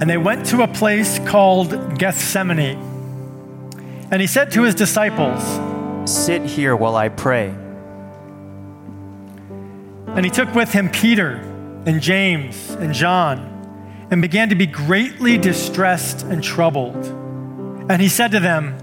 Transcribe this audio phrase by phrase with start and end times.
[0.00, 2.78] And they went to a place called Gethsemane.
[4.10, 5.42] And he said to his disciples,
[6.10, 7.54] Sit here while I pray.
[10.08, 11.34] And he took with him Peter
[11.84, 16.96] and James and John and began to be greatly distressed and troubled.
[17.90, 18.76] And he said to them,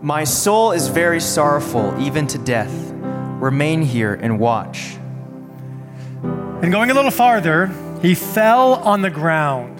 [0.00, 2.72] My soul is very sorrowful, even to death.
[3.40, 4.96] Remain here and watch.
[6.22, 7.66] And going a little farther,
[8.02, 9.79] he fell on the ground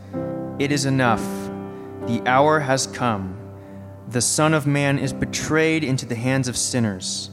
[0.61, 1.23] It is enough.
[2.05, 3.35] The hour has come.
[4.09, 7.31] The Son of Man is betrayed into the hands of sinners.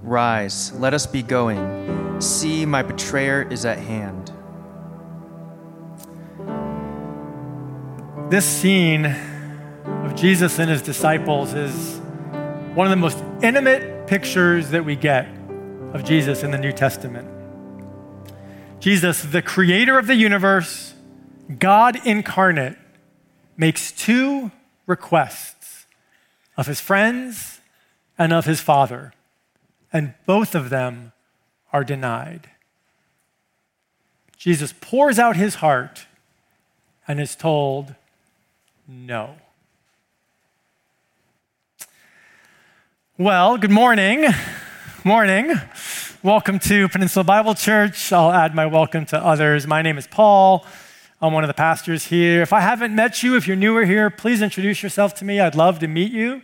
[0.00, 2.20] Rise, let us be going.
[2.20, 4.30] See, my betrayer is at hand.
[8.30, 11.98] This scene of Jesus and his disciples is
[12.76, 15.26] one of the most intimate pictures that we get
[15.94, 17.28] of Jesus in the New Testament.
[18.78, 20.94] Jesus, the creator of the universe,
[21.56, 22.76] God incarnate,
[23.56, 24.50] makes two
[24.86, 25.86] requests
[26.58, 27.60] of his friends
[28.18, 29.14] and of his Father,
[29.90, 31.12] and both of them
[31.72, 32.50] are denied.
[34.36, 36.06] Jesus pours out his heart
[37.06, 37.94] and is told,
[38.86, 39.36] no.
[43.16, 44.26] Well, good morning.
[45.02, 45.54] Morning.
[46.22, 48.12] Welcome to Peninsula Bible Church.
[48.12, 49.66] I'll add my welcome to others.
[49.66, 50.66] My name is Paul.
[51.20, 52.42] I'm one of the pastors here.
[52.42, 55.40] If I haven't met you, if you're newer here, please introduce yourself to me.
[55.40, 56.42] I'd love to meet you.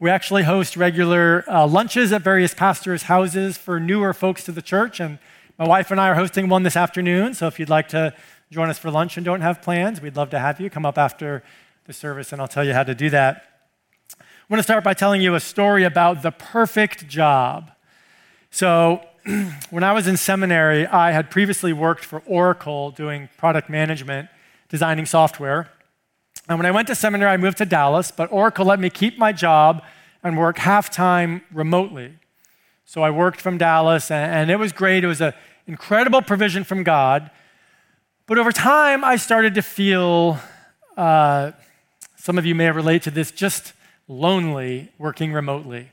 [0.00, 4.60] We actually host regular uh, lunches at various pastors' houses for newer folks to the
[4.60, 5.20] church, and
[5.60, 7.34] my wife and I are hosting one this afternoon.
[7.34, 8.12] So if you'd like to
[8.50, 10.70] join us for lunch and don't have plans, we'd love to have you.
[10.70, 11.44] Come up after
[11.84, 13.44] the service, and I'll tell you how to do that.
[14.10, 17.70] I want to start by telling you a story about the perfect job.
[18.50, 19.06] So,
[19.70, 24.28] when I was in seminary, I had previously worked for Oracle doing product management,
[24.68, 25.68] designing software.
[26.48, 29.18] And when I went to seminary, I moved to Dallas, but Oracle let me keep
[29.18, 29.82] my job
[30.22, 32.12] and work half time remotely.
[32.84, 35.02] So I worked from Dallas, and it was great.
[35.02, 35.32] It was an
[35.66, 37.30] incredible provision from God.
[38.26, 40.38] But over time, I started to feel
[40.96, 41.50] uh,
[42.16, 43.72] some of you may relate to this, just
[44.06, 45.90] lonely working remotely.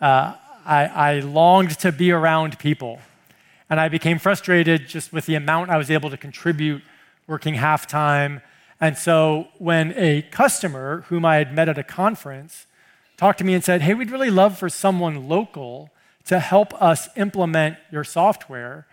[0.00, 3.00] Uh, I, I longed to be around people.
[3.70, 6.82] And I became frustrated just with the amount I was able to contribute
[7.26, 8.42] working half time.
[8.80, 12.66] And so when a customer whom I had met at a conference
[13.16, 15.90] talked to me and said, Hey, we'd really love for someone local
[16.26, 18.86] to help us implement your software,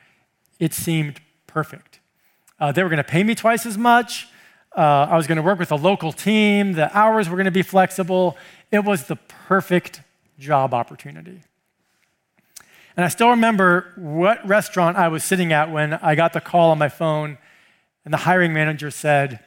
[0.60, 2.00] it seemed perfect.
[2.60, 4.28] Uh, they were going to pay me twice as much.
[4.76, 6.74] Uh, I was going to work with a local team.
[6.74, 8.38] The hours were going to be flexible.
[8.72, 9.16] It was the
[9.48, 10.02] perfect
[10.40, 11.42] job opportunity.
[12.96, 16.72] And I still remember what restaurant I was sitting at when I got the call
[16.72, 17.38] on my phone,
[18.04, 19.40] and the hiring manager said,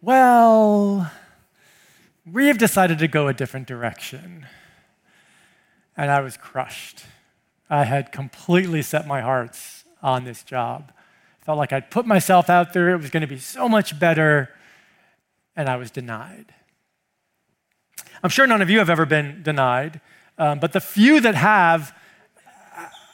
[0.00, 1.10] Well,
[2.24, 4.46] we have decided to go a different direction.
[5.96, 7.04] And I was crushed.
[7.68, 10.92] I had completely set my hearts on this job.
[11.40, 14.50] Felt like I'd put myself out there, it was going to be so much better,
[15.56, 16.54] and I was denied.
[18.22, 20.00] I'm sure none of you have ever been denied,
[20.38, 21.94] um, but the few that have,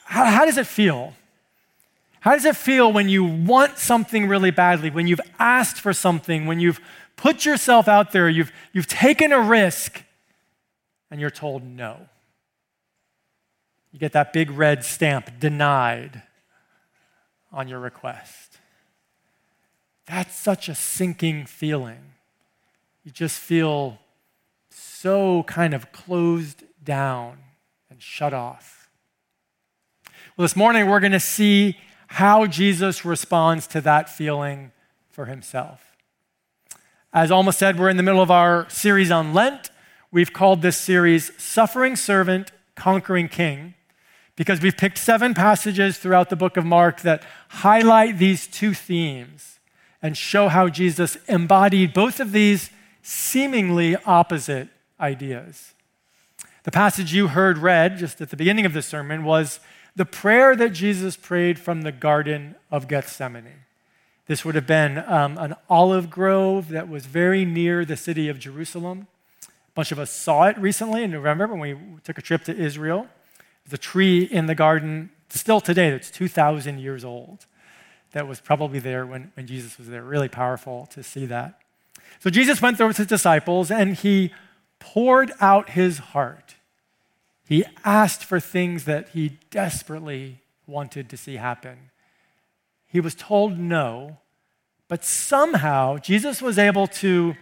[0.07, 1.13] how, how does it feel?
[2.21, 6.45] How does it feel when you want something really badly, when you've asked for something,
[6.45, 6.79] when you've
[7.17, 10.03] put yourself out there, you've, you've taken a risk,
[11.11, 12.07] and you're told no?
[13.91, 16.23] You get that big red stamp, denied
[17.51, 18.59] on your request.
[20.05, 22.13] That's such a sinking feeling.
[23.03, 23.99] You just feel
[24.69, 27.39] so kind of closed down
[27.89, 28.76] and shut off.
[30.37, 34.71] Well, this morning we're going to see how Jesus responds to that feeling
[35.09, 35.97] for himself.
[37.11, 39.71] As Alma said, we're in the middle of our series on Lent.
[40.11, 43.73] we've called this series Suffering Servant, Conquering King,
[44.35, 49.57] because we've picked seven passages throughout the book of Mark that highlight these two themes
[50.03, 52.69] and show how Jesus embodied both of these
[53.01, 54.69] seemingly opposite
[54.99, 55.73] ideas.
[56.61, 59.59] The passage you heard read just at the beginning of the sermon was
[59.97, 63.63] the prayer that Jesus prayed from the Garden of Gethsemane.
[64.27, 68.37] This would have been um, an olive grove that was very near the city of
[68.37, 69.07] Jerusalem.
[69.43, 72.55] A bunch of us saw it recently in November when we took a trip to
[72.55, 73.07] Israel.
[73.65, 77.47] There's a tree in the garden still today that's 2,000 years old
[78.11, 80.03] that was probably there when, when Jesus was there.
[80.03, 81.59] Really powerful to see that.
[82.19, 84.31] So Jesus went there with his disciples and he
[84.77, 86.56] poured out his heart.
[87.47, 91.91] He asked for things that he desperately wanted to see happen.
[92.87, 94.17] He was told no,
[94.89, 97.35] but somehow Jesus was able to,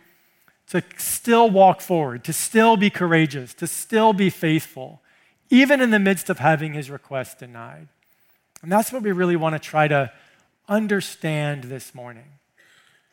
[0.69, 5.01] to still walk forward, to still be courageous, to still be faithful,
[5.49, 7.87] even in the midst of having his request denied.
[8.61, 10.11] And that's what we really want to try to
[10.67, 12.25] understand this morning.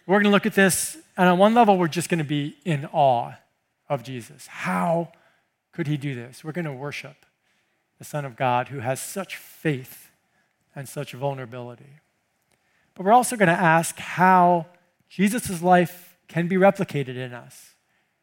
[0.06, 2.56] We're going to look at this, and on one level, we're just going to be
[2.66, 3.32] in awe
[3.88, 4.46] of Jesus.
[4.46, 5.12] How
[5.72, 6.44] could he do this?
[6.44, 7.24] We're going to worship
[7.98, 10.10] the Son of God who has such faith
[10.74, 12.00] and such vulnerability.
[12.94, 14.66] But we're also going to ask how
[15.08, 17.74] Jesus' life can be replicated in us.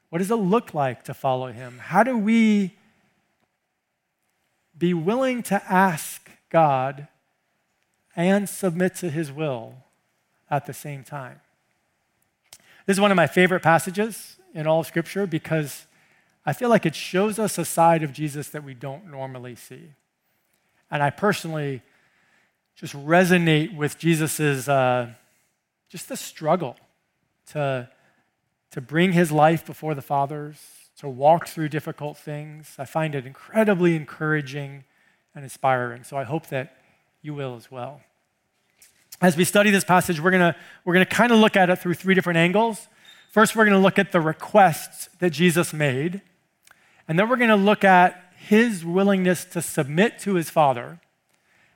[0.10, 1.80] What does it look like to follow him?
[1.80, 2.75] How do we
[4.78, 7.07] be willing to ask God
[8.16, 9.75] and submit to his will
[10.50, 11.42] at the same time?
[12.86, 15.86] This is one of my favorite passages in all of Scripture because
[16.45, 19.89] I feel like it shows us a side of Jesus that we don't normally see.
[20.89, 21.81] And I personally
[22.75, 25.09] just resonate with Jesus's uh,
[25.89, 26.77] just the struggle
[27.47, 27.89] to,
[28.71, 30.59] to bring his life before the Father's,
[31.00, 32.75] to walk through difficult things.
[32.77, 34.86] I find it incredibly encouraging
[35.36, 36.03] and inspiring.
[36.03, 36.77] So I hope that
[37.21, 38.01] you will as well.
[39.21, 40.56] As we study this passage, we're going to
[40.86, 42.88] we're going to kind of look at it through three different angles.
[43.30, 46.22] First, we're going to look at the requests that Jesus made.
[47.08, 51.00] And then we're going to look at his willingness to submit to his Father.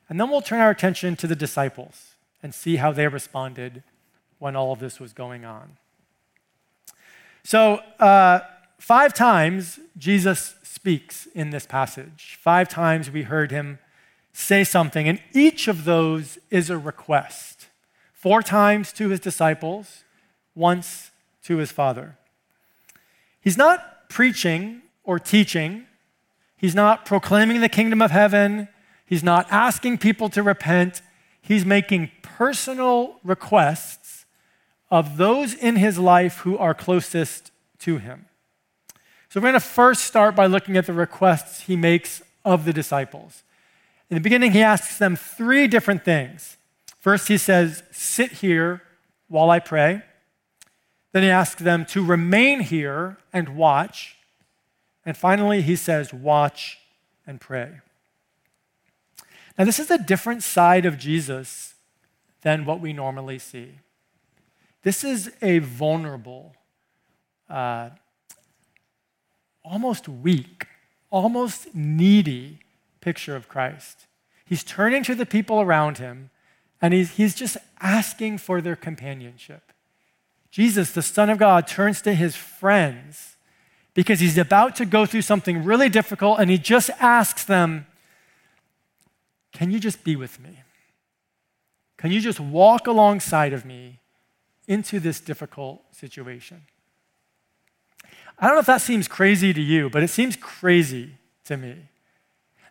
[0.09, 3.83] And then we'll turn our attention to the disciples and see how they responded
[4.39, 5.77] when all of this was going on.
[7.43, 8.39] So, uh,
[8.79, 12.39] five times Jesus speaks in this passage.
[12.41, 13.77] Five times we heard him
[14.33, 17.67] say something, and each of those is a request.
[18.11, 20.03] Four times to his disciples,
[20.55, 21.11] once
[21.43, 22.17] to his Father.
[23.41, 25.85] He's not preaching or teaching,
[26.55, 28.67] he's not proclaiming the kingdom of heaven,
[29.13, 31.03] He's not asking people to repent.
[31.39, 34.25] He's making personal requests
[34.89, 38.25] of those in his life who are closest to him.
[39.29, 42.73] So we're going to first start by looking at the requests he makes of the
[42.73, 43.43] disciples.
[44.09, 46.57] In the beginning, he asks them three different things.
[46.99, 48.81] First, he says, Sit here
[49.27, 50.01] while I pray.
[51.13, 54.17] Then he asks them to remain here and watch.
[55.05, 56.79] And finally, he says, Watch
[57.25, 57.79] and pray.
[59.57, 61.75] Now, this is a different side of Jesus
[62.41, 63.73] than what we normally see.
[64.81, 66.55] This is a vulnerable,
[67.49, 67.91] uh,
[69.63, 70.65] almost weak,
[71.09, 72.59] almost needy
[73.01, 74.07] picture of Christ.
[74.45, 76.31] He's turning to the people around him
[76.81, 79.72] and he's, he's just asking for their companionship.
[80.53, 83.37] Jesus, the Son of God, turns to his friends
[83.95, 87.87] because he's about to go through something really difficult and he just asks them,
[89.51, 90.59] can you just be with me?
[91.97, 93.97] Can you just walk alongside of me
[94.67, 96.61] into this difficult situation?
[98.37, 101.77] I don't know if that seems crazy to you, but it seems crazy to me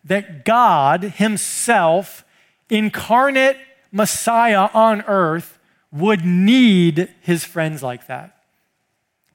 [0.04, 2.24] that God Himself,
[2.70, 3.56] incarnate
[3.90, 5.58] Messiah on earth,
[5.92, 8.36] would need His friends like that.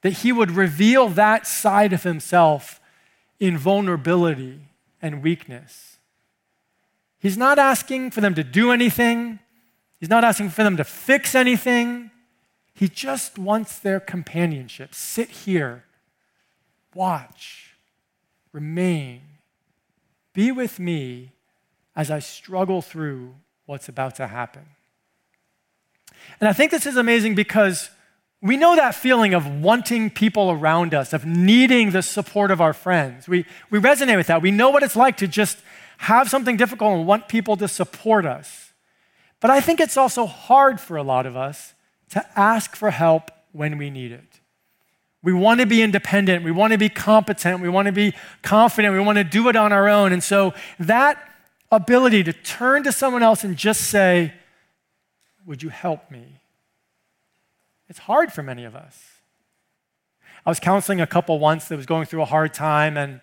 [0.01, 2.79] That He would reveal that side of Himself
[3.39, 4.61] in vulnerability
[5.01, 5.97] and weakness.
[7.19, 9.39] He's not asking for them to do anything,
[9.99, 12.11] He's not asking for them to fix anything.
[12.73, 14.93] He just wants their companionship.
[14.93, 15.85] Sit here,
[16.93, 17.73] watch,
[18.51, 19.21] remain,
[20.33, 21.31] be with me
[21.95, 23.33] as I struggle through
[23.65, 24.67] what's about to happen.
[26.39, 27.89] And I think this is amazing because
[28.41, 32.73] we know that feeling of wanting people around us, of needing the support of our
[32.73, 33.27] friends.
[33.27, 34.41] We, we resonate with that.
[34.41, 35.57] We know what it's like to just
[35.97, 38.73] have something difficult and want people to support us.
[39.39, 41.73] But I think it's also hard for a lot of us
[42.09, 44.39] to ask for help when we need it.
[45.23, 46.43] We want to be independent.
[46.43, 47.61] We want to be competent.
[47.61, 48.93] We want to be confident.
[48.93, 50.13] We want to do it on our own.
[50.13, 51.17] And so that
[51.71, 54.33] ability to turn to someone else and just say,
[55.47, 56.41] Would you help me?
[57.89, 59.01] It's hard for many of us.
[60.45, 63.21] I was counseling a couple once that was going through a hard time, and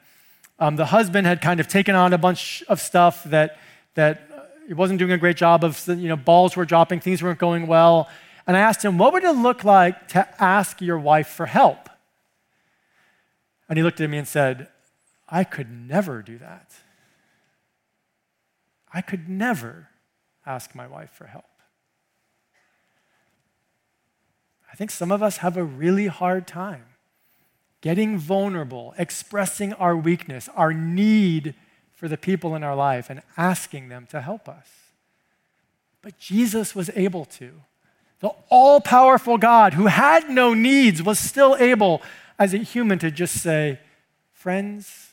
[0.59, 3.59] um, the husband had kind of taken on a bunch of stuff that,
[3.95, 7.23] that uh, he wasn't doing a great job of, you know, balls were dropping, things
[7.23, 8.09] weren't going well.
[8.47, 11.91] And I asked him, What would it look like to ask your wife for help?
[13.69, 14.69] And he looked at me and said,
[15.29, 16.73] I could never do that.
[18.93, 19.89] I could never
[20.47, 21.45] ask my wife for help.
[24.75, 26.83] I think some of us have a really hard time
[27.81, 31.55] getting vulnerable, expressing our weakness, our need
[31.93, 34.67] for the people in our life, and asking them to help us.
[36.03, 37.53] But Jesus was able to.
[38.19, 42.03] The all powerful God who had no needs was still able,
[42.37, 43.79] as a human, to just say,
[44.33, 45.13] Friends,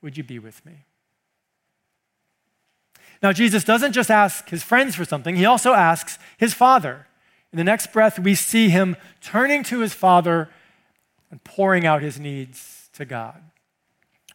[0.00, 0.86] would you be with me?
[3.22, 7.08] Now, Jesus doesn't just ask his friends for something, he also asks his Father.
[7.52, 10.48] In the next breath, we see him turning to his Father
[11.30, 13.42] and pouring out his needs to God.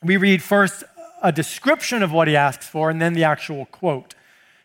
[0.04, 0.84] We read first
[1.24, 4.14] a description of what he asks for and then the actual quote.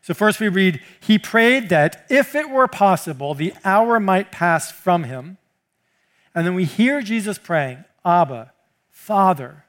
[0.02, 4.70] So, first we read, He prayed that if it were possible, the hour might pass
[4.70, 5.38] from him.
[6.34, 8.52] And then we hear Jesus praying, Abba,
[8.90, 9.64] Father,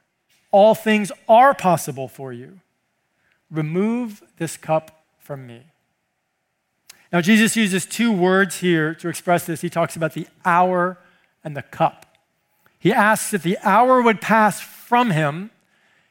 [0.50, 2.60] all things are possible for you.
[3.50, 5.62] Remove this cup from me.
[7.14, 9.60] Now, Jesus uses two words here to express this.
[9.60, 10.98] He talks about the hour
[11.44, 12.06] and the cup.
[12.80, 15.52] He asks if the hour would pass from him,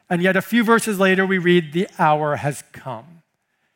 [0.10, 3.22] and yet a few verses later we read, the hour has come.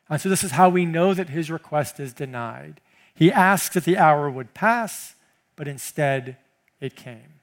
[0.09, 2.79] And so this is how we know that his request is denied.
[3.13, 5.15] He asks that the hour would pass,
[5.57, 6.37] but instead
[6.79, 7.41] it came.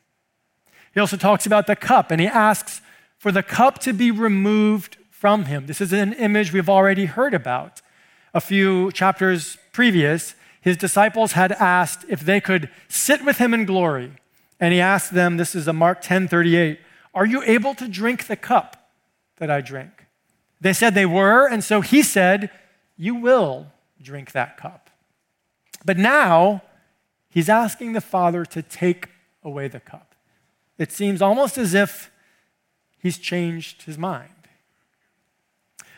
[0.95, 2.81] He also talks about the cup, and he asks
[3.19, 5.67] for the cup to be removed from him.
[5.67, 7.83] This is an image we've already heard about.
[8.35, 13.65] A few chapters previous, his disciples had asked if they could sit with him in
[13.65, 14.13] glory.
[14.59, 16.81] And he asked them, this is a Mark 10 38,
[17.15, 18.91] Are you able to drink the cup
[19.39, 20.07] that I drink?
[20.61, 22.51] They said they were, and so he said,
[22.97, 23.69] You will
[24.01, 24.91] drink that cup.
[25.85, 26.63] But now,
[27.29, 29.09] he's asking the Father to take
[29.43, 30.15] away the cup.
[30.79, 32.11] It seems almost as if
[32.99, 34.31] he's changed his mind.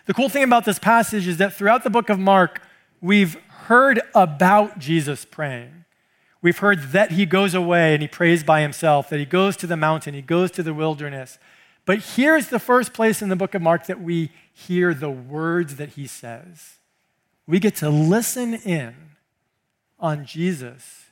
[0.07, 2.63] The cool thing about this passage is that throughout the book of Mark,
[3.01, 3.35] we've
[3.67, 5.85] heard about Jesus praying.
[6.41, 9.67] We've heard that he goes away and he prays by himself, that he goes to
[9.67, 11.39] the mountain, he goes to the wilderness.
[11.87, 15.77] But here's the first place in the book of Mark that we hear the words
[15.77, 16.75] that he says.
[17.49, 18.95] We get to listen in
[19.99, 21.07] on Jesus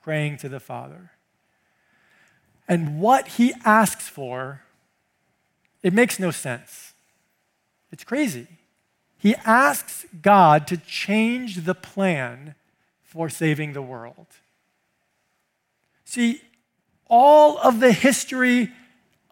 [0.00, 1.10] praying to the Father.
[2.68, 4.62] And what he asks for,
[5.82, 6.85] it makes no sense.
[7.90, 8.46] It's crazy.
[9.18, 12.54] He asks God to change the plan
[13.02, 14.26] for saving the world.
[16.04, 16.42] See,
[17.08, 18.72] all of the history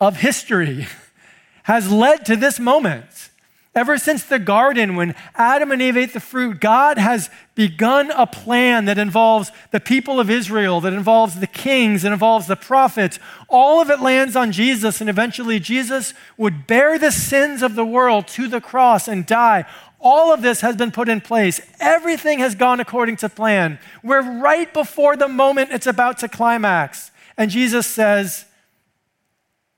[0.01, 0.87] of history
[1.65, 3.31] has led to this moment.
[3.75, 8.25] Ever since the garden, when Adam and Eve ate the fruit, God has begun a
[8.25, 13.19] plan that involves the people of Israel, that involves the kings, that involves the prophets.
[13.49, 17.85] All of it lands on Jesus, and eventually Jesus would bear the sins of the
[17.85, 19.65] world to the cross and die.
[19.99, 21.61] All of this has been put in place.
[21.81, 23.81] Everything has gone according to plan.
[24.05, 27.11] We're right before the moment it's about to climax.
[27.37, 28.45] And Jesus says,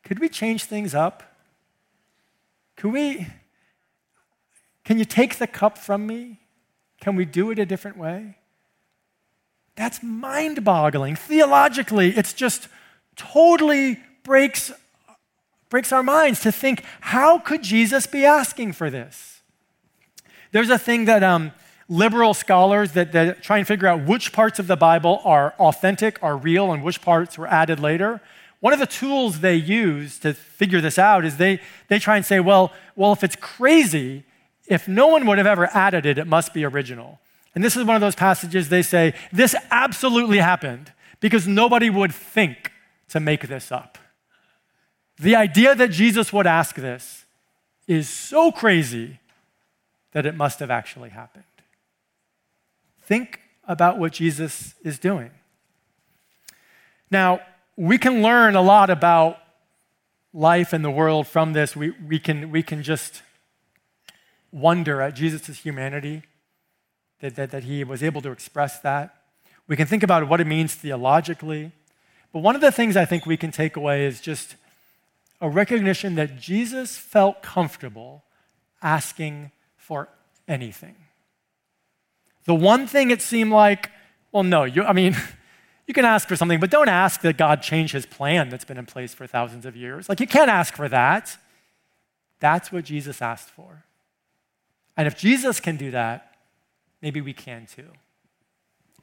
[0.04, 1.22] Could we change things up?
[2.76, 3.26] Could we?
[4.86, 6.38] Can you take the cup from me?
[7.00, 8.36] Can we do it a different way?
[9.74, 11.16] That's mind boggling.
[11.16, 12.68] Theologically, it's just
[13.16, 14.72] totally breaks,
[15.70, 19.42] breaks our minds to think how could Jesus be asking for this?
[20.52, 21.50] There's a thing that um,
[21.88, 26.22] liberal scholars that, that try and figure out which parts of the Bible are authentic,
[26.22, 28.20] are real, and which parts were added later.
[28.60, 32.24] One of the tools they use to figure this out is they, they try and
[32.24, 34.24] say, well, well, if it's crazy,
[34.68, 37.20] if no one would have ever added it, it must be original.
[37.54, 42.14] And this is one of those passages they say, this absolutely happened because nobody would
[42.14, 42.70] think
[43.08, 43.98] to make this up.
[45.18, 47.24] The idea that Jesus would ask this
[47.86, 49.20] is so crazy
[50.12, 51.44] that it must have actually happened.
[53.02, 55.30] Think about what Jesus is doing.
[57.10, 57.40] Now,
[57.76, 59.38] we can learn a lot about
[60.32, 61.74] life and the world from this.
[61.76, 63.22] We, we, can, we can just
[64.56, 66.22] wonder at Jesus' humanity,
[67.20, 69.14] that, that, that he was able to express that.
[69.68, 71.72] We can think about what it means theologically.
[72.32, 74.56] But one of the things I think we can take away is just
[75.40, 78.24] a recognition that Jesus felt comfortable
[78.82, 80.08] asking for
[80.48, 80.96] anything.
[82.44, 83.90] The one thing it seemed like,
[84.32, 85.16] well, no, you, I mean,
[85.86, 88.78] you can ask for something, but don't ask that God change his plan that's been
[88.78, 90.08] in place for thousands of years.
[90.08, 91.36] Like, you can't ask for that.
[92.40, 93.85] That's what Jesus asked for.
[94.96, 96.34] And if Jesus can do that,
[97.02, 97.88] maybe we can too.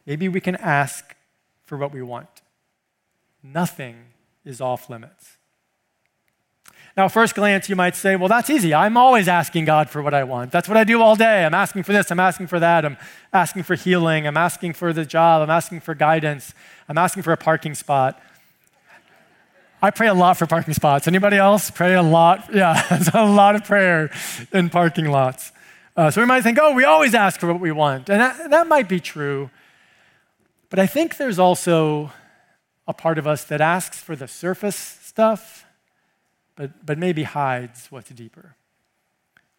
[0.05, 1.15] Maybe we can ask
[1.63, 2.41] for what we want.
[3.41, 3.97] Nothing
[4.45, 5.37] is off limits.
[6.95, 8.73] Now, first glance, you might say, well, that's easy.
[8.73, 10.51] I'm always asking God for what I want.
[10.51, 11.43] That's what I do all day.
[11.43, 12.97] I'm asking for this, I'm asking for that, I'm
[13.31, 16.53] asking for healing, I'm asking for the job, I'm asking for guidance,
[16.87, 18.21] I'm asking for a parking spot.
[19.81, 21.07] I pray a lot for parking spots.
[21.07, 22.49] Anybody else pray a lot?
[22.53, 24.11] Yeah, there's a lot of prayer
[24.53, 25.51] in parking lots.
[25.95, 28.09] Uh, so we might think, oh, we always ask for what we want.
[28.09, 29.51] And that, that might be true.
[30.69, 32.11] But I think there's also
[32.87, 35.65] a part of us that asks for the surface stuff,
[36.55, 38.55] but, but maybe hides what's deeper.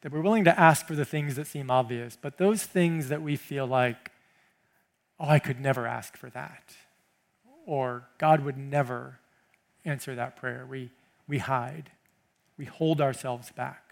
[0.00, 3.22] That we're willing to ask for the things that seem obvious, but those things that
[3.22, 4.10] we feel like,
[5.20, 6.74] oh, I could never ask for that,
[7.64, 9.20] or God would never
[9.84, 10.90] answer that prayer, we,
[11.28, 11.90] we hide,
[12.58, 13.83] we hold ourselves back.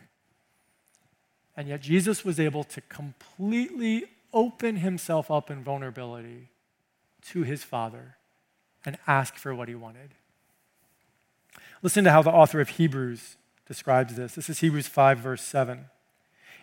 [1.56, 6.49] And yet, Jesus was able to completely open himself up in vulnerability
[7.30, 8.16] to his Father
[8.85, 10.14] and ask for what he wanted.
[11.82, 14.35] Listen to how the author of Hebrews describes this.
[14.35, 15.87] This is Hebrews 5, verse 7.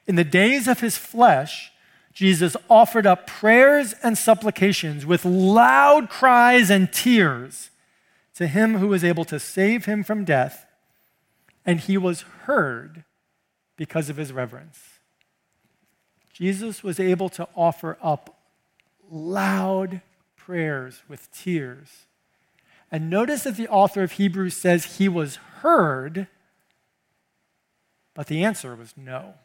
[0.07, 1.71] In the days of his flesh,
[2.13, 7.69] Jesus offered up prayers and supplications with loud cries and tears
[8.35, 10.65] to him who was able to save him from death,
[11.65, 13.03] and he was heard
[13.79, 14.99] because of his reverence.
[16.33, 18.41] Jesus was able to offer up
[19.09, 20.01] loud
[20.35, 22.05] prayers with tears.
[22.91, 26.27] And notice that the author of Hebrews says he was heard,
[28.13, 29.35] but the answer was no.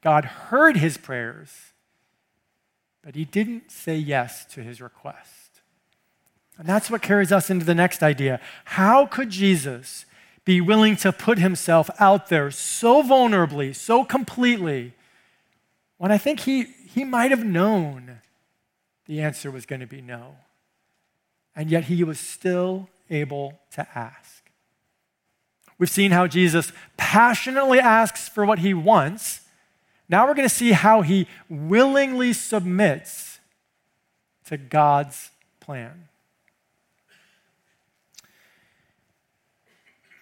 [0.00, 1.72] God heard his prayers,
[3.02, 5.60] but he didn't say yes to his request.
[6.56, 8.40] And that's what carries us into the next idea.
[8.64, 10.06] How could Jesus
[10.46, 14.94] be willing to put himself out there so vulnerably, so completely,
[15.98, 18.20] when I think he, he might have known
[19.06, 20.36] the answer was going to be no.
[21.54, 24.50] And yet he was still able to ask.
[25.78, 29.40] We've seen how Jesus passionately asks for what he wants.
[30.08, 33.40] Now we're going to see how he willingly submits
[34.46, 36.08] to God's plan.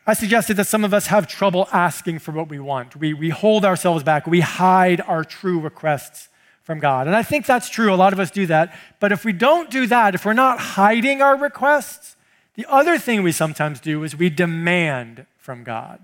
[0.06, 2.94] I suggested that some of us have trouble asking for what we want.
[2.96, 6.28] We, we hold ourselves back, we hide our true requests
[6.62, 7.06] from God.
[7.06, 7.92] And I think that's true.
[7.92, 8.76] A lot of us do that.
[8.98, 12.16] But if we don't do that, if we're not hiding our requests,
[12.54, 16.00] the other thing we sometimes do is we demand from God.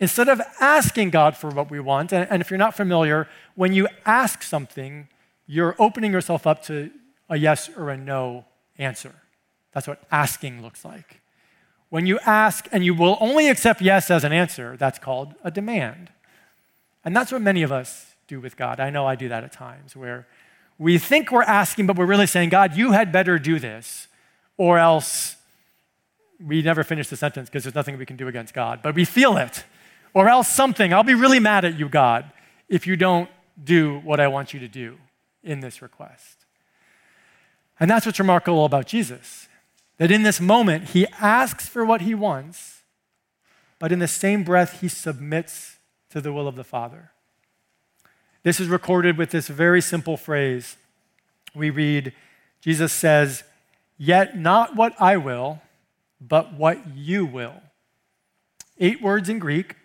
[0.00, 3.88] Instead of asking God for what we want, and if you're not familiar, when you
[4.04, 5.08] ask something,
[5.46, 6.90] you're opening yourself up to
[7.30, 8.44] a yes or a no
[8.76, 9.14] answer.
[9.72, 11.20] That's what asking looks like.
[11.94, 15.50] When you ask and you will only accept yes as an answer, that's called a
[15.52, 16.10] demand.
[17.04, 18.80] And that's what many of us do with God.
[18.80, 20.26] I know I do that at times where
[20.76, 24.08] we think we're asking, but we're really saying, God, you had better do this,
[24.56, 25.36] or else
[26.44, 28.80] we never finish the sentence because there's nothing we can do against God.
[28.82, 29.62] But we feel it,
[30.14, 30.92] or else something.
[30.92, 32.28] I'll be really mad at you, God,
[32.68, 33.30] if you don't
[33.62, 34.96] do what I want you to do
[35.44, 36.44] in this request.
[37.78, 39.46] And that's what's remarkable about Jesus.
[39.98, 42.82] That in this moment, he asks for what he wants,
[43.78, 45.76] but in the same breath, he submits
[46.10, 47.10] to the will of the Father.
[48.42, 50.76] This is recorded with this very simple phrase.
[51.54, 52.12] We read,
[52.60, 53.44] Jesus says,
[53.96, 55.62] Yet not what I will,
[56.20, 57.62] but what you will.
[58.78, 59.76] Eight words in Greek.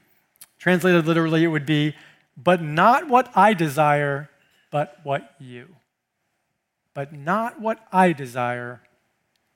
[0.57, 1.95] Translated literally, it would be,
[2.35, 4.29] But not what I desire,
[4.71, 5.75] but what you.
[6.93, 8.81] But not what I desire,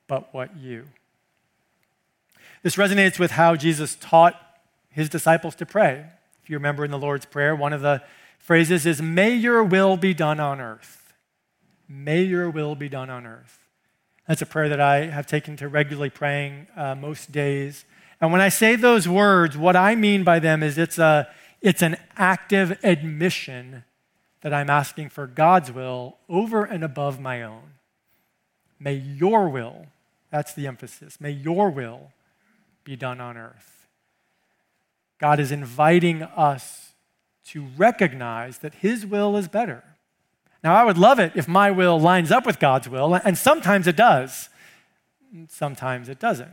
[0.06, 0.86] but what you.
[2.62, 4.40] This resonates with how Jesus taught
[4.90, 6.06] his disciples to pray.
[6.42, 8.02] If you remember in the Lord's Prayer, one of the
[8.38, 11.12] phrases is, May your will be done on earth.
[11.88, 13.58] May your will be done on earth.
[14.26, 17.84] That's a prayer that I have taken to regularly praying uh, most days.
[18.20, 21.28] And when I say those words, what I mean by them is it's, a,
[21.60, 23.84] it's an active admission
[24.40, 27.74] that I'm asking for God's will over and above my own.
[28.78, 29.86] May your will
[30.34, 31.20] that's the emphasis.
[31.20, 32.10] May your will
[32.82, 33.86] be done on earth.
[35.20, 36.94] God is inviting us
[37.50, 39.84] to recognize that His will is better.
[40.64, 43.86] Now, I would love it if my will lines up with God's will, and sometimes
[43.86, 44.48] it does.
[45.46, 46.50] sometimes it doesn't.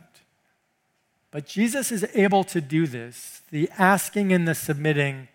[1.31, 5.27] But Jesus is able to do this, the asking and the submitting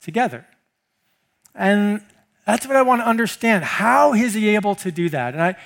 [0.00, 0.46] together.
[1.54, 2.00] And
[2.46, 3.64] that's what I want to understand.
[3.64, 5.34] How is he able to do that?
[5.34, 5.56] And I,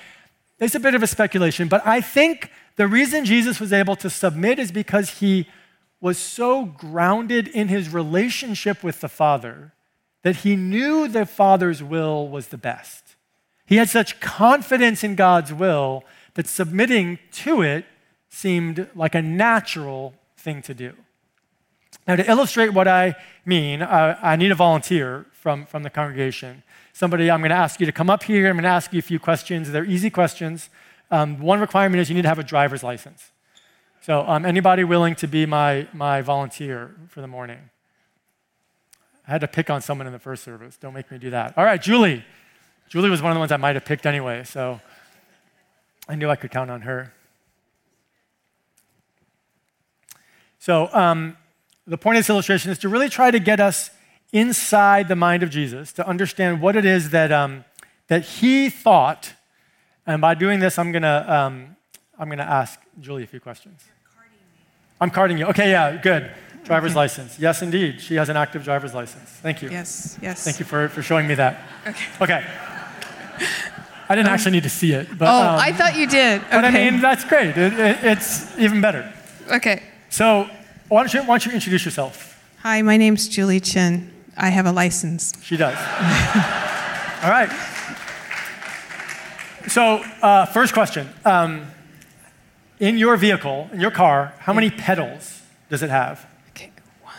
[0.59, 4.09] it's a bit of a speculation, but I think the reason Jesus was able to
[4.09, 5.47] submit is because he
[5.99, 9.73] was so grounded in his relationship with the Father
[10.23, 13.15] that he knew the Father's will was the best.
[13.65, 16.03] He had such confidence in God's will
[16.35, 17.85] that submitting to it
[18.29, 20.93] seemed like a natural thing to do.
[22.07, 23.15] Now, to illustrate what I
[23.45, 26.63] mean, uh, I need a volunteer from, from the congregation.
[26.97, 28.49] Somebody, I'm going to ask you to come up here.
[28.49, 29.69] I'm going to ask you a few questions.
[29.69, 30.71] They're easy questions.
[31.11, 33.29] Um, one requirement is you need to have a driver's license.
[34.01, 37.69] So, um, anybody willing to be my, my volunteer for the morning?
[39.27, 40.75] I had to pick on someone in the first service.
[40.75, 41.55] Don't make me do that.
[41.55, 42.25] All right, Julie.
[42.89, 44.81] Julie was one of the ones I might have picked anyway, so
[46.09, 47.13] I knew I could count on her.
[50.57, 51.37] So, um,
[51.85, 53.91] the point of this illustration is to really try to get us
[54.31, 57.65] inside the mind of Jesus, to understand what it is that, um,
[58.07, 59.33] that he thought.
[60.05, 61.77] And by doing this, I'm going to um,
[62.19, 63.83] I'm gonna ask Julie a few questions.
[64.99, 65.45] I'm carding you.
[65.47, 66.31] Okay, yeah, good.
[66.63, 67.37] Driver's license.
[67.37, 68.01] Yes, indeed.
[68.01, 69.29] She has an active driver's license.
[69.29, 69.69] Thank you.
[69.69, 70.43] Yes, yes.
[70.43, 71.61] Thank you for, for showing me that.
[71.85, 72.05] Okay.
[72.21, 72.45] Okay.
[74.09, 75.15] I didn't um, actually need to see it.
[75.15, 76.41] But, oh, um, I thought you did.
[76.41, 76.49] Okay.
[76.49, 77.55] But I mean, that's great.
[77.55, 79.13] It, it, it's even better.
[79.51, 79.83] Okay.
[80.09, 80.49] So,
[80.87, 82.41] why don't, you, why don't you introduce yourself?
[82.61, 84.11] Hi, my name's Julie Chin.
[84.37, 85.33] I have a license.
[85.43, 85.75] She does.
[87.23, 87.49] All right.
[89.67, 91.09] So, uh, first question.
[91.25, 91.67] Um,
[92.79, 96.25] in your vehicle, in your car, how many pedals does it have?
[96.49, 96.71] Okay,
[97.01, 97.15] one,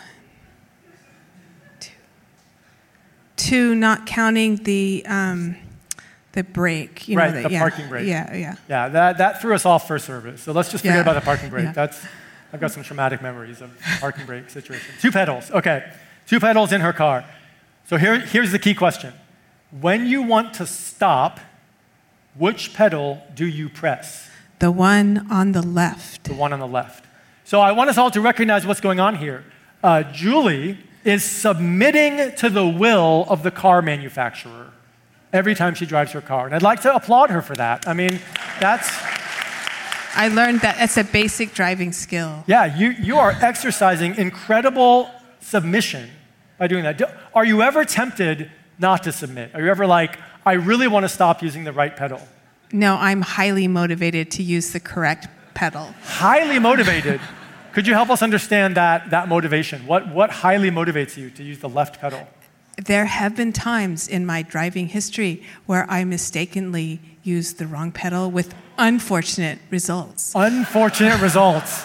[1.81, 1.91] two.
[3.35, 5.57] Two, not counting the, um,
[6.31, 7.09] the brake.
[7.09, 8.07] You right, know, the, the parking brake.
[8.07, 8.55] Yeah, yeah.
[8.69, 10.41] Yeah, that, that threw us off first service.
[10.41, 11.01] So let's just forget yeah.
[11.01, 11.65] about the parking brake.
[11.65, 11.73] Yeah.
[11.73, 12.01] That's,
[12.53, 14.95] I've got some traumatic memories of parking brake situation.
[15.01, 15.91] Two pedals, okay.
[16.29, 17.25] Two pedals in her car.
[17.85, 19.13] So here, here's the key question.
[19.81, 21.39] When you want to stop,
[22.35, 24.29] which pedal do you press?
[24.59, 26.25] The one on the left.
[26.25, 27.05] The one on the left.
[27.45, 29.43] So I want us all to recognize what's going on here.
[29.83, 34.67] Uh, Julie is submitting to the will of the car manufacturer
[35.33, 36.45] every time she drives her car.
[36.45, 37.87] And I'd like to applaud her for that.
[37.87, 38.19] I mean,
[38.59, 38.87] that's.
[40.13, 42.43] I learned that it's a basic driving skill.
[42.45, 46.11] Yeah, you, you are exercising incredible submission
[46.59, 47.01] by doing that.
[47.33, 49.55] Are you ever tempted not to submit?
[49.55, 52.21] Are you ever like, I really want to stop using the right pedal?
[52.71, 55.95] No, I'm highly motivated to use the correct pedal.
[56.03, 57.19] Highly motivated.
[57.73, 59.87] Could you help us understand that, that motivation?
[59.87, 62.27] What, what highly motivates you to use the left pedal?
[62.77, 68.31] There have been times in my driving history where I mistakenly used the wrong pedal
[68.31, 70.33] with unfortunate results.
[70.35, 71.83] Unfortunate results.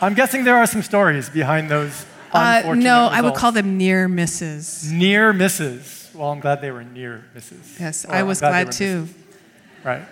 [0.00, 2.04] I'm guessing there are some stories behind those
[2.36, 3.08] uh, no.
[3.10, 4.90] I would call them near misses.
[4.90, 6.10] Near misses.
[6.14, 7.76] Well, I'm glad they were near misses.
[7.78, 9.00] Yes, or I was glad, glad too.
[9.02, 9.16] Misses.
[9.84, 10.02] Right.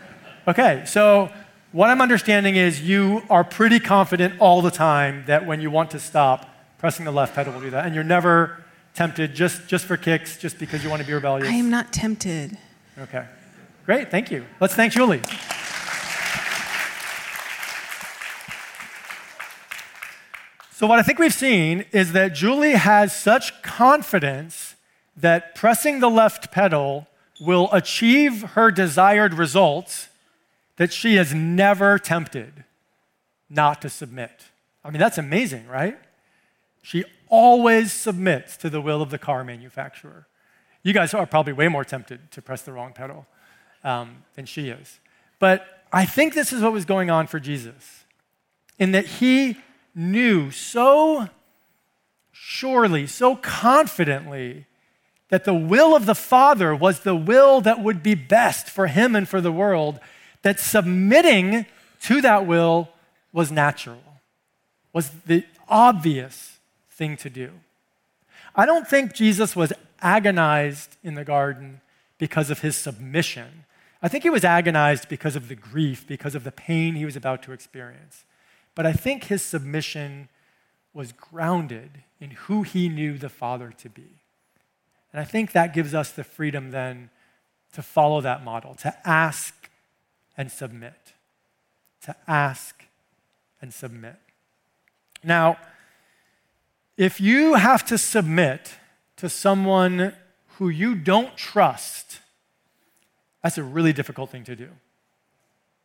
[0.46, 1.30] Okay, so
[1.72, 5.90] what I'm understanding is you are pretty confident all the time that when you want
[5.92, 8.62] to stop, pressing the left pedal will do that, and you're never
[8.94, 11.48] tempted just, just for kicks, just because you want to be rebellious.
[11.48, 12.58] I am not tempted.
[12.98, 13.24] Okay.
[13.87, 14.44] Great, thank you.
[14.60, 15.22] Let's thank Julie.
[20.76, 24.74] So, what I think we've seen is that Julie has such confidence
[25.16, 27.06] that pressing the left pedal
[27.40, 30.08] will achieve her desired results
[30.74, 32.64] that she is never tempted
[33.48, 34.46] not to submit.
[34.84, 35.96] I mean, that's amazing, right?
[36.82, 40.26] She always submits to the will of the car manufacturer.
[40.82, 43.26] You guys are probably way more tempted to press the wrong pedal
[43.84, 44.98] um, than she is.
[45.38, 48.02] But I think this is what was going on for Jesus,
[48.76, 49.58] in that he
[49.94, 51.28] knew so
[52.33, 54.66] surely, so confidently
[55.28, 59.16] that the will of the Father was the will that would be best for him
[59.16, 59.98] and for the world,
[60.42, 61.66] that submitting
[62.02, 62.88] to that will
[63.33, 64.02] was natural,
[64.92, 66.59] was the obvious
[66.90, 67.50] thing to do.
[68.54, 71.80] I don't think Jesus was agonized in the garden
[72.18, 73.64] because of his submission.
[74.02, 77.16] I think he was agonized because of the grief, because of the pain he was
[77.16, 78.24] about to experience.
[78.74, 80.28] But I think his submission
[80.92, 84.22] was grounded in who he knew the Father to be.
[85.12, 87.10] And I think that gives us the freedom then
[87.72, 89.68] to follow that model, to ask
[90.37, 91.12] and submit.
[92.02, 92.84] To ask
[93.60, 94.16] and submit.
[95.22, 95.56] Now,
[96.96, 98.74] if you have to submit
[99.16, 100.14] to someone
[100.58, 102.20] who you don't trust,
[103.42, 104.68] that's a really difficult thing to do.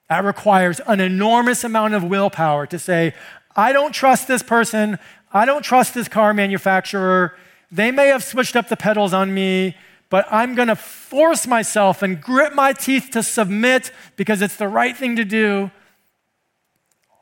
[0.10, 3.13] That requires an enormous amount of willpower to say,
[3.56, 4.98] I don't trust this person.
[5.32, 7.36] I don't trust this car manufacturer.
[7.72, 9.78] They may have switched up the pedals on me,
[10.10, 14.67] but I'm going to force myself and grit my teeth to submit because it's the
[14.67, 15.69] right thing to do.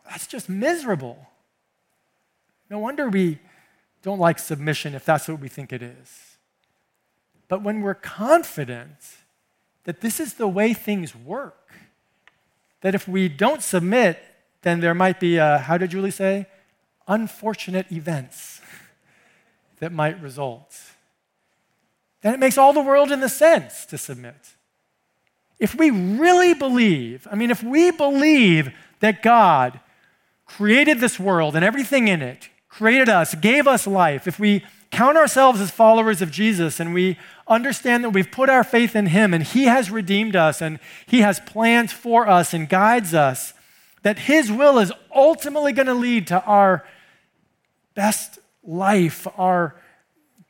[0.09, 1.27] That's just miserable.
[2.69, 3.39] No wonder we
[4.01, 6.37] don't like submission if that's what we think it is.
[7.49, 8.97] But when we're confident
[9.83, 11.66] that this is the way things work,
[12.81, 14.19] that if we don't submit,
[14.61, 16.47] then there might be, a, how did Julie say?
[17.07, 18.61] Unfortunate events
[19.79, 20.75] that might result.
[22.21, 24.55] Then it makes all the world in the sense to submit.
[25.59, 29.79] If we really believe, I mean, if we believe that God
[30.45, 35.17] created this world and everything in it, created us, gave us life, if we count
[35.17, 39.33] ourselves as followers of Jesus and we understand that we've put our faith in Him
[39.33, 43.53] and He has redeemed us and He has plans for us and guides us,
[44.03, 46.85] that His will is ultimately going to lead to our
[47.95, 49.75] best life, our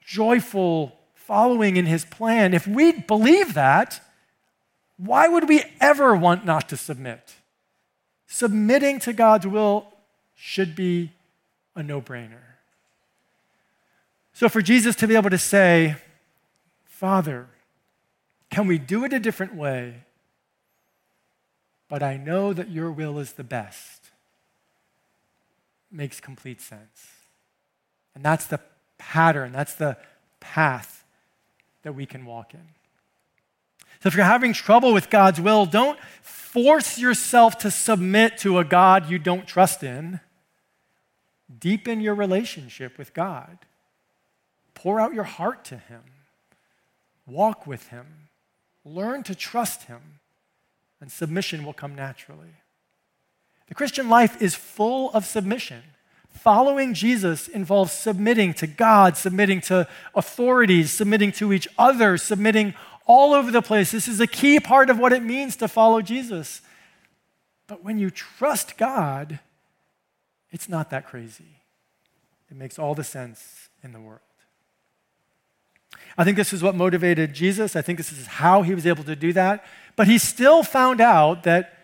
[0.05, 2.53] joyful following in His plan.
[2.53, 4.01] If we believe that,
[4.97, 7.35] why would we ever want not to submit?
[8.25, 9.93] Submitting to God's will
[10.35, 11.11] should be
[11.75, 12.41] a no brainer.
[14.33, 15.95] So, for Jesus to be able to say,
[16.97, 17.45] Father,
[18.49, 19.97] can we do it a different way?
[21.87, 24.09] But I know that your will is the best,
[25.91, 27.11] makes complete sense.
[28.15, 28.59] And that's the
[28.97, 29.95] pattern, that's the
[30.39, 31.03] path
[31.83, 32.67] that we can walk in.
[34.01, 38.63] So, if you're having trouble with God's will, don't force yourself to submit to a
[38.63, 40.19] God you don't trust in.
[41.59, 43.59] Deepen your relationship with God.
[44.73, 46.01] Pour out your heart to Him.
[47.27, 48.29] Walk with Him.
[48.83, 50.19] Learn to trust Him.
[50.99, 52.55] And submission will come naturally.
[53.67, 55.83] The Christian life is full of submission.
[56.29, 62.73] Following Jesus involves submitting to God, submitting to authorities, submitting to each other, submitting
[63.05, 63.91] all over the place.
[63.91, 66.61] This is a key part of what it means to follow Jesus.
[67.67, 69.39] But when you trust God,
[70.51, 71.61] it's not that crazy.
[72.49, 74.21] It makes all the sense in the world.
[76.17, 77.75] I think this is what motivated Jesus.
[77.75, 79.63] I think this is how he was able to do that.
[79.95, 81.77] But he still found out that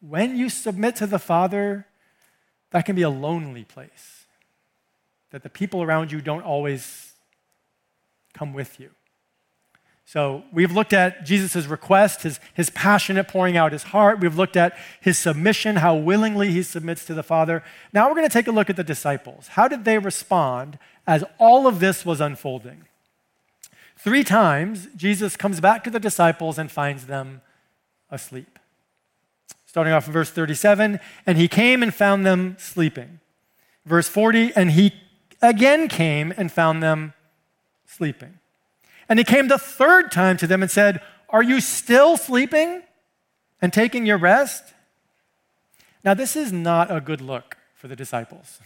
[0.00, 1.86] when you submit to the Father,
[2.70, 4.26] that can be a lonely place.
[5.30, 7.12] That the people around you don't always
[8.34, 8.90] come with you.
[10.04, 14.18] So we've looked at Jesus' request, his, his passionate pouring out his heart.
[14.18, 17.62] We've looked at his submission, how willingly he submits to the Father.
[17.92, 19.48] Now we're going to take a look at the disciples.
[19.48, 22.86] How did they respond as all of this was unfolding?
[24.02, 27.42] Three times, Jesus comes back to the disciples and finds them
[28.10, 28.58] asleep.
[29.66, 33.20] Starting off in verse 37, and he came and found them sleeping.
[33.84, 34.94] Verse 40, and he
[35.42, 37.12] again came and found them
[37.84, 38.38] sleeping.
[39.06, 42.82] And he came the third time to them and said, Are you still sleeping
[43.60, 44.64] and taking your rest?
[46.02, 48.60] Now, this is not a good look for the disciples.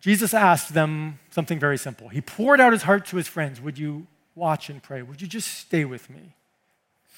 [0.00, 2.08] Jesus asked them something very simple.
[2.08, 5.02] He poured out his heart to his friends Would you watch and pray?
[5.02, 6.34] Would you just stay with me?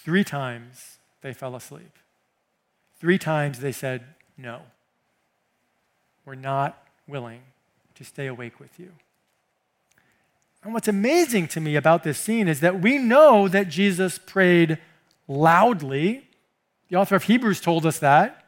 [0.05, 1.97] Three times they fell asleep.
[3.01, 4.05] Three times they said,
[4.37, 4.63] No,
[6.25, 7.43] we're not willing
[7.95, 8.91] to stay awake with you.
[10.65, 14.79] And what's amazing to me about this scene is that we know that Jesus prayed
[15.27, 16.29] loudly.
[16.89, 18.42] The author of Hebrews told us that.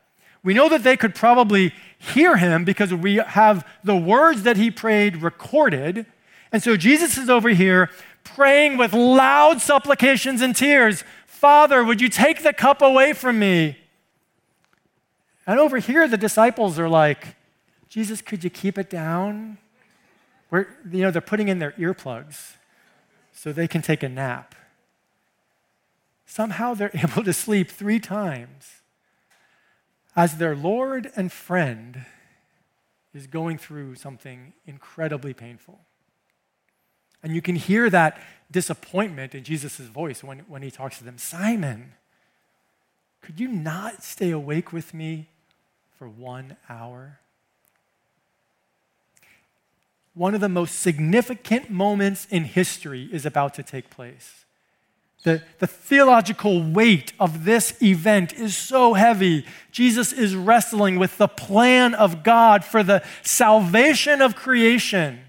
[0.44, 4.70] We know that they could probably hear him because we have the words that he
[4.70, 6.07] prayed recorded.
[6.52, 7.90] And so Jesus is over here
[8.22, 13.76] praying with loud supplications and tears Father, would you take the cup away from me?
[15.46, 17.37] And over here, the disciples are like,
[17.90, 19.59] Jesus, could you keep it down?
[20.48, 22.54] Where, you know, they're putting in their earplugs
[23.30, 24.54] so they can take a nap.
[26.24, 28.80] Somehow they're able to sleep three times
[30.16, 32.05] as their Lord and friend
[33.12, 35.81] is going through something incredibly painful.
[37.22, 41.18] And you can hear that disappointment in Jesus' voice when, when he talks to them
[41.18, 41.92] Simon,
[43.22, 45.29] could you not stay awake with me
[45.96, 47.20] for one hour?
[50.14, 54.43] one of the most significant moments in history is about to take place.
[55.25, 59.47] The, the theological weight of this event is so heavy.
[59.73, 65.21] Jesus is wrestling with the plan of God for the salvation of creation.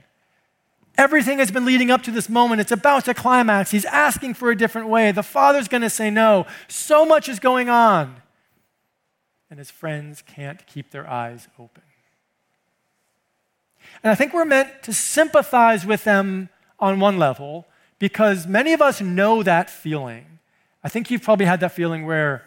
[0.98, 2.60] Everything has been leading up to this moment.
[2.60, 3.72] It's about to climax.
[3.72, 5.14] He's asking for a different way.
[5.14, 6.46] The Father's going to say no.
[6.68, 8.22] So much is going on.
[9.50, 11.84] and his friends can't keep their eyes open.
[14.04, 17.66] And I think we're meant to sympathize with them on one level
[18.00, 20.40] because many of us know that feeling.
[20.84, 22.44] I think you've probably had that feeling where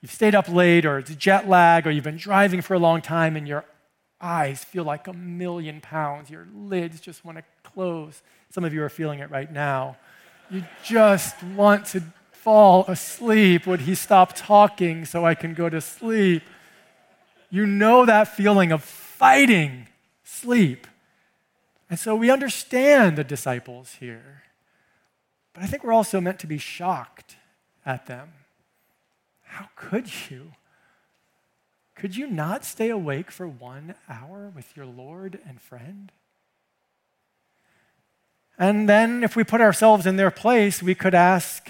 [0.00, 3.02] you've stayed up late or it's jet lag or you've been driving for a long
[3.02, 3.64] time and your
[4.20, 6.30] eyes feel like a million pounds.
[6.30, 8.22] Your lids just want to close.
[8.50, 9.96] Some of you are feeling it right now.
[10.50, 13.66] You just want to fall asleep.
[13.66, 16.42] Would he stop talking so I can go to sleep?
[17.50, 19.88] You know that feeling of fighting
[20.24, 20.86] sleep.
[21.90, 24.42] And so we understand the disciples here.
[25.58, 27.34] But I think we're also meant to be shocked
[27.84, 28.28] at them.
[29.42, 30.52] How could you?
[31.96, 36.12] Could you not stay awake for one hour with your Lord and friend?
[38.56, 41.68] And then, if we put ourselves in their place, we could ask,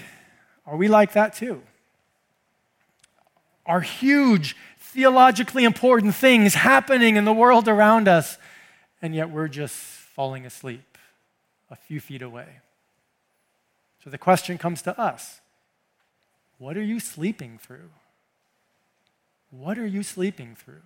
[0.67, 1.63] are we like that too?
[3.65, 8.37] Are huge, theologically important things happening in the world around us,
[9.01, 10.95] and yet we're just falling asleep
[11.71, 12.59] a few feet away?
[14.03, 15.41] So the question comes to us
[16.57, 17.89] What are you sleeping through?
[19.51, 20.81] What are you sleeping through?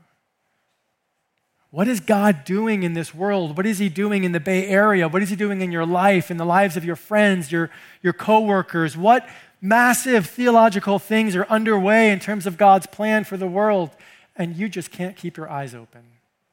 [1.69, 3.57] What is God doing in this world?
[3.57, 5.07] What is He doing in the Bay Area?
[5.07, 7.71] What is He doing in your life, in the lives of your friends, your,
[8.03, 8.95] your coworkers?
[8.95, 9.27] What
[9.59, 13.89] massive theological things are underway in terms of God's plan for the world?
[14.35, 16.03] And you just can't keep your eyes open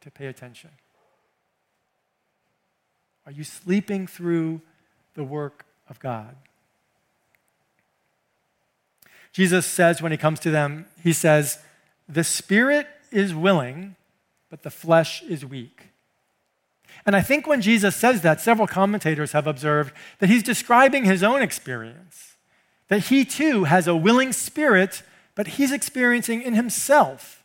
[0.01, 0.71] to pay attention.
[3.27, 4.63] Are you sleeping through
[5.15, 6.35] the work of God?
[9.33, 11.59] Jesus says when he comes to them, He says,
[12.09, 13.97] The spirit is willing
[14.51, 15.87] but the flesh is weak.
[17.07, 21.23] And I think when Jesus says that, several commentators have observed that he's describing his
[21.23, 22.35] own experience,
[22.89, 25.03] that he too has a willing spirit,
[25.37, 27.45] but he's experiencing in himself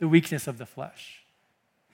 [0.00, 1.22] the weakness of the flesh.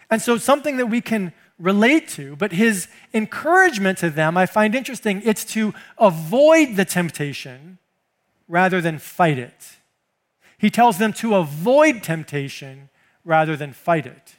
[0.09, 4.75] And so, something that we can relate to, but his encouragement to them, I find
[4.75, 5.20] interesting.
[5.25, 7.79] It's to avoid the temptation
[8.48, 9.76] rather than fight it.
[10.59, 12.88] He tells them to avoid temptation
[13.24, 14.37] rather than fight it.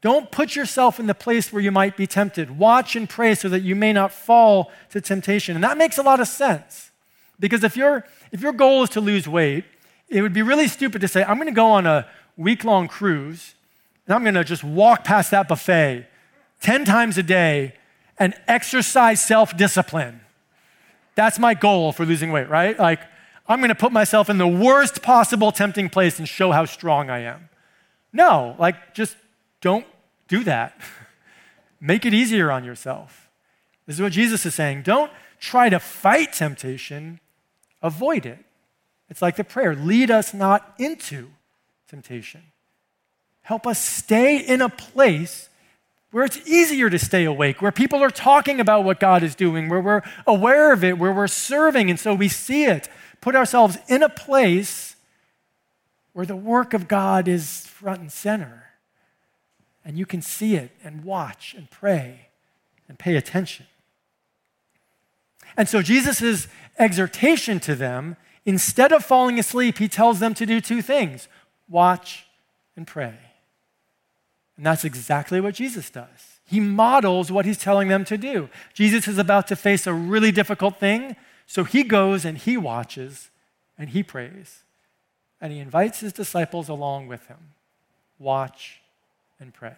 [0.00, 2.56] Don't put yourself in the place where you might be tempted.
[2.56, 5.56] Watch and pray so that you may not fall to temptation.
[5.56, 6.92] And that makes a lot of sense.
[7.40, 9.64] Because if, your if your goal is to lose weight,
[10.08, 12.86] it would be really stupid to say, I'm going to go on a week long
[12.86, 13.54] cruise
[14.06, 16.06] and I'm going to just walk past that buffet
[16.62, 17.74] 10 times a day
[18.18, 20.20] and exercise self discipline.
[21.18, 22.78] That's my goal for losing weight, right?
[22.78, 23.00] Like,
[23.48, 27.10] I'm going to put myself in the worst possible tempting place and show how strong
[27.10, 27.48] I am.
[28.12, 29.16] No, like, just
[29.60, 29.84] don't
[30.28, 30.80] do that.
[31.80, 33.28] Make it easier on yourself.
[33.84, 34.82] This is what Jesus is saying.
[34.82, 37.18] Don't try to fight temptation,
[37.82, 38.38] avoid it.
[39.10, 41.32] It's like the prayer lead us not into
[41.88, 42.42] temptation.
[43.42, 45.48] Help us stay in a place
[46.10, 49.68] where it's easier to stay awake, where people are talking about what God is doing,
[49.68, 52.88] where we're aware of it, where we're serving, and so we see it.
[53.20, 54.96] Put ourselves in a place
[56.12, 58.68] where the work of God is front and center
[59.88, 62.28] and you can see it and watch and pray
[62.88, 63.64] and pay attention.
[65.56, 66.46] And so Jesus'
[66.78, 71.26] exhortation to them, instead of falling asleep, he tells them to do two things
[71.70, 72.26] watch
[72.76, 73.14] and pray.
[74.58, 76.40] And that's exactly what Jesus does.
[76.44, 78.50] He models what he's telling them to do.
[78.74, 81.16] Jesus is about to face a really difficult thing,
[81.46, 83.30] so he goes and he watches
[83.78, 84.64] and he prays.
[85.40, 87.54] And he invites his disciples along with him.
[88.18, 88.80] Watch
[89.38, 89.76] and pray.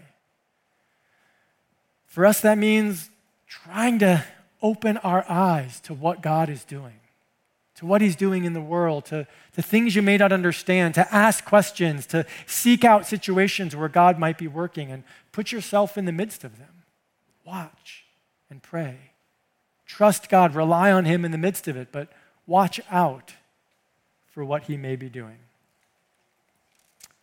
[2.07, 3.11] For us, that means
[3.47, 4.25] trying to
[4.63, 7.01] open our eyes to what God is doing,
[7.81, 11.15] to what He's doing in the world, to the things you may not understand, to
[11.15, 16.05] ask questions, to seek out situations where God might be working and put yourself in
[16.05, 16.85] the midst of them.
[17.45, 18.05] Watch
[18.49, 18.99] and pray.
[19.85, 22.09] Trust God, rely on Him in the midst of it, but
[22.47, 23.35] watch out
[24.31, 25.39] for what He may be doing.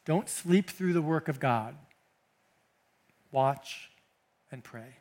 [0.03, 1.75] Don't sleep through the work of God
[3.31, 3.89] watch,
[4.51, 4.95] and pray.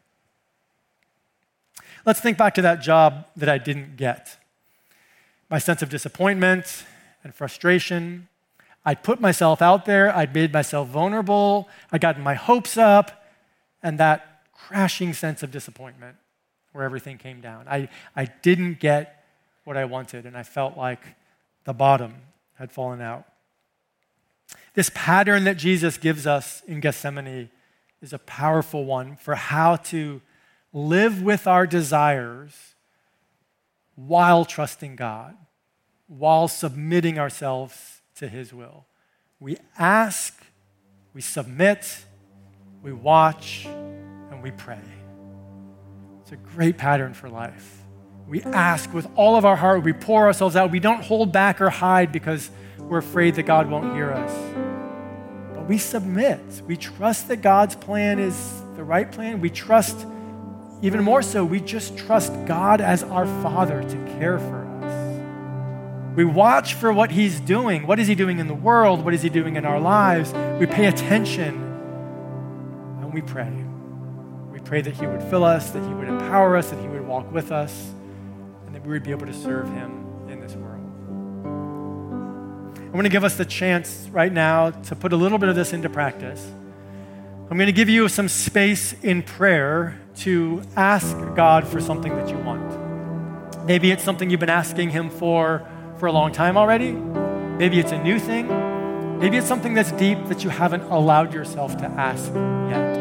[2.05, 4.37] Let's think back to that job that I didn't get.
[5.49, 6.85] My sense of disappointment
[7.23, 8.29] and frustration.
[8.85, 13.27] I'd put myself out there, I'd made myself vulnerable, I'd gotten my hopes up,
[13.83, 16.17] and that crashing sense of disappointment
[16.73, 17.67] where everything came down.
[17.69, 19.25] I, I didn't get
[19.65, 21.01] what I wanted, and I felt like
[21.65, 22.15] the bottom
[22.55, 23.25] had fallen out.
[24.75, 27.51] This pattern that Jesus gives us in Gethsemane
[28.01, 30.21] is a powerful one for how to
[30.73, 32.76] live with our desires
[33.97, 35.37] while trusting God,
[36.07, 38.87] while submitting ourselves to His will.
[39.41, 40.41] We ask,
[41.13, 42.05] we submit,
[42.83, 44.81] we watch, and we pray.
[46.23, 47.83] It's a great pattern for life.
[48.29, 51.61] We ask with all of our heart, we pour ourselves out, we don't hold back
[51.61, 54.33] or hide because we're afraid that God won't hear us.
[55.55, 56.41] But we submit.
[56.67, 59.41] We trust that God's plan is the right plan.
[59.41, 60.07] We trust,
[60.87, 66.16] even more so, we just trust God as our Father to care for us.
[66.16, 67.89] We watch for what He's doing.
[67.89, 69.05] What is He doing in the world?
[69.05, 70.32] What is He doing in our lives?
[70.61, 71.57] We pay attention
[73.03, 73.51] and we pray
[74.53, 77.05] We pray that He would fill us, that He would empower us, that He would
[77.05, 77.93] walk with us,
[78.66, 80.84] and that we would be able to serve Him in this world.
[82.78, 85.57] I want to give us the chance right now to put a little bit of
[85.57, 86.49] this into practice.
[87.51, 92.29] I'm going to give you some space in prayer to ask God for something that
[92.29, 93.67] you want.
[93.67, 95.67] Maybe it's something you've been asking Him for
[95.99, 96.93] for a long time already.
[96.93, 98.49] Maybe it's a new thing.
[99.19, 102.27] Maybe it's something that's deep that you haven't allowed yourself to ask
[102.71, 102.99] yet.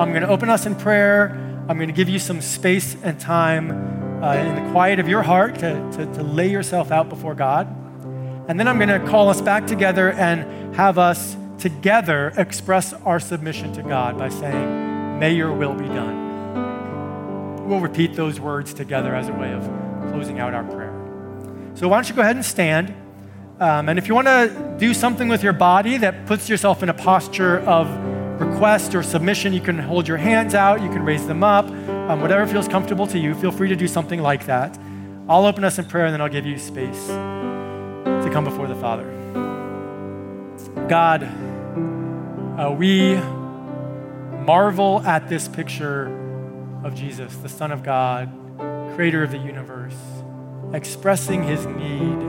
[0.00, 1.30] I'm going to open us in prayer.
[1.68, 3.70] I'm going to give you some space and time
[4.22, 7.68] uh, in the quiet of your heart to, to, to lay yourself out before God.
[8.48, 13.20] And then I'm going to call us back together and have us together express our
[13.20, 16.21] submission to God by saying, May your will be done.
[17.72, 19.62] We'll repeat those words together as a way of
[20.12, 20.92] closing out our prayer.
[21.74, 22.94] So, why don't you go ahead and stand?
[23.60, 26.90] Um, and if you want to do something with your body that puts yourself in
[26.90, 27.88] a posture of
[28.38, 32.20] request or submission, you can hold your hands out, you can raise them up, um,
[32.20, 33.34] whatever feels comfortable to you.
[33.36, 34.78] Feel free to do something like that.
[35.26, 38.76] I'll open us in prayer and then I'll give you space to come before the
[38.76, 39.10] Father.
[40.90, 41.22] God,
[42.60, 43.14] uh, we
[44.44, 46.18] marvel at this picture
[46.84, 48.30] of Jesus, the Son of God,
[48.94, 49.96] creator of the universe,
[50.72, 52.20] expressing his need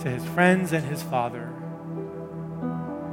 [0.00, 1.50] to his friends and his Father.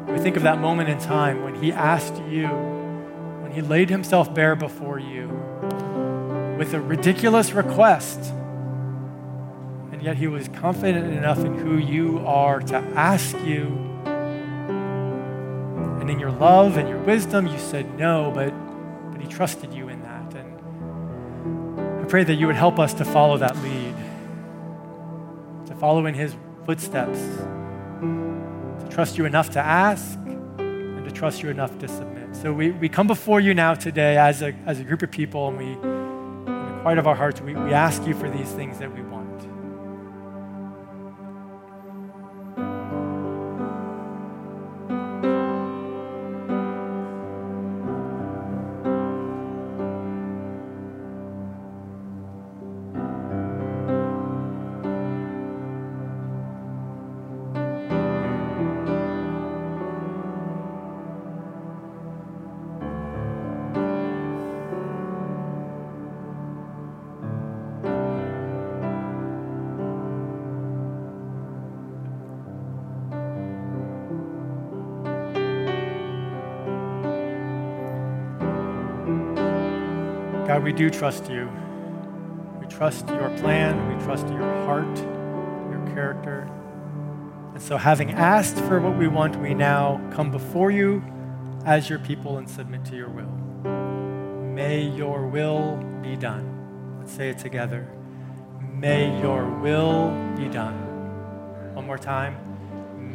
[0.07, 4.34] We think of that moment in time when he asked you, when he laid himself
[4.34, 5.27] bare before you
[6.57, 8.19] with a ridiculous request.
[9.91, 13.65] And yet he was confident enough in who you are to ask you.
[15.99, 18.51] And in your love and your wisdom, you said no, but,
[19.11, 19.89] but he trusted you
[22.12, 23.95] pray that you would help us to follow that lead,
[25.66, 26.36] to follow in his
[26.66, 27.18] footsteps
[28.01, 32.36] to trust you enough to ask and to trust you enough to submit.
[32.36, 35.47] So we, we come before you now today as a, as a group of people,
[35.47, 38.78] and we, in the quiet of our hearts, we, we ask you for these things
[38.80, 39.20] that we want.
[80.52, 81.49] God, we do trust you.
[82.60, 83.88] We trust your plan.
[83.88, 86.41] We trust your heart, your character.
[87.54, 91.02] And so, having asked for what we want, we now come before you
[91.64, 93.32] as your people and submit to your will.
[94.54, 96.97] May your will be done.
[96.99, 97.88] Let's say it together.
[98.74, 100.76] May your will be done.
[101.76, 102.36] One more time.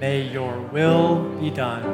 [0.00, 1.84] May your will be done.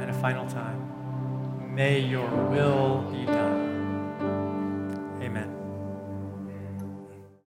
[0.00, 1.74] And a final time.
[1.74, 3.61] May your will be done.